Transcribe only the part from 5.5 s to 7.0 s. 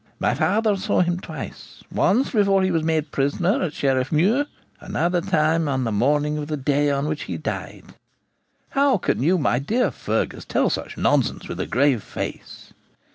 on the morning of the day